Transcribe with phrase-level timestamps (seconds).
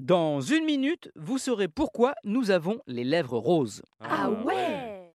[0.00, 3.82] Dans une minute, vous saurez pourquoi nous avons les lèvres roses.
[4.00, 5.12] Ah ouais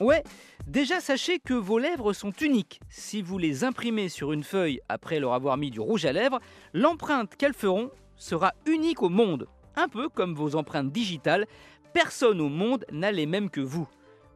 [0.00, 0.24] Ouais,
[0.66, 2.80] déjà sachez que vos lèvres sont uniques.
[2.88, 6.40] Si vous les imprimez sur une feuille après leur avoir mis du rouge à lèvres,
[6.72, 9.46] l'empreinte qu'elles feront sera unique au monde.
[9.76, 11.46] Un peu comme vos empreintes digitales,
[11.92, 13.88] personne au monde n'a les mêmes que vous.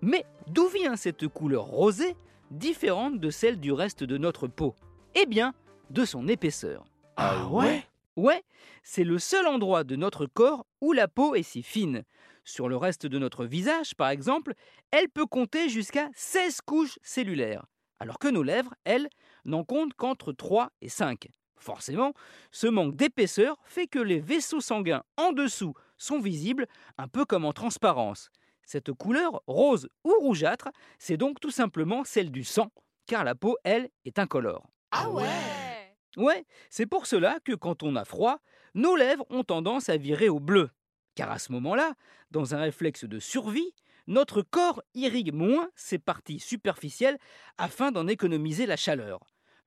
[0.03, 2.15] Mais d'où vient cette couleur rosée,
[2.53, 4.77] différente de celle du reste de notre peau?
[5.17, 5.53] Eh bien,
[5.91, 6.85] de son épaisseur.
[7.17, 7.88] Ah ouais
[8.19, 8.43] Ouais,
[8.83, 12.03] c'est le seul endroit de notre corps où la peau est si fine.
[12.43, 14.55] Sur le reste de notre visage, par exemple,
[14.91, 17.65] elle peut compter jusqu'à 16 couches cellulaires,
[18.01, 19.09] alors que nos lèvres, elles,
[19.45, 21.29] n'en comptent qu'entre 3 et 5.
[21.61, 22.13] Forcément,
[22.51, 27.45] ce manque d'épaisseur fait que les vaisseaux sanguins en dessous sont visibles un peu comme
[27.45, 28.31] en transparence.
[28.65, 32.73] Cette couleur, rose ou rougeâtre, c'est donc tout simplement celle du sang,
[33.07, 34.69] car la peau, elle, est incolore.
[34.91, 35.68] Ah ouais
[36.17, 38.41] Ouais, c'est pour cela que quand on a froid,
[38.75, 40.71] nos lèvres ont tendance à virer au bleu.
[41.15, 41.95] Car à ce moment-là,
[42.31, 43.75] dans un réflexe de survie,
[44.07, 47.19] notre corps irrigue moins ses parties superficielles
[47.59, 49.21] afin d'en économiser la chaleur.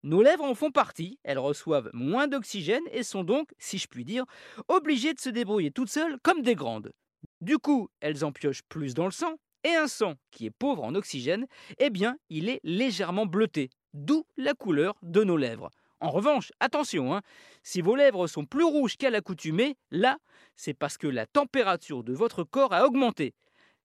[0.04, 4.04] Nos lèvres en font partie, elles reçoivent moins d'oxygène et sont donc, si je puis
[4.04, 4.26] dire,
[4.68, 6.92] obligées de se débrouiller toutes seules comme des grandes.
[7.40, 10.84] Du coup, elles en piochent plus dans le sang, et un sang qui est pauvre
[10.84, 11.46] en oxygène,
[11.78, 15.70] eh bien, il est légèrement bleuté, d'où la couleur de nos lèvres.
[16.02, 17.22] En revanche, attention, hein,
[17.62, 20.18] si vos lèvres sont plus rouges qu'à l'accoutumée, là,
[20.56, 23.36] c'est parce que la température de votre corps a augmenté.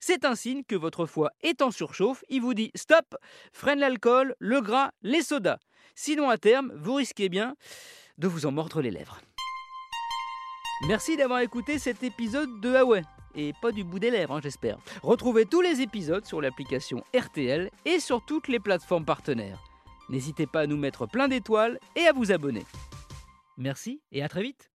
[0.01, 3.17] C'est un signe que votre foie est en surchauffe, il vous dit stop,
[3.53, 5.59] freine l'alcool, le gras, les sodas.
[5.95, 7.55] Sinon à terme, vous risquez bien
[8.17, 9.21] de vous en mordre les lèvres.
[10.89, 13.03] Merci d'avoir écouté cet épisode de Huawei.
[13.35, 14.79] Et pas du bout des lèvres, hein, j'espère.
[15.03, 19.63] Retrouvez tous les épisodes sur l'application RTL et sur toutes les plateformes partenaires.
[20.09, 22.65] N'hésitez pas à nous mettre plein d'étoiles et à vous abonner.
[23.57, 24.71] Merci et à très vite